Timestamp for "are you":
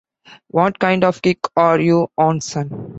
1.55-2.07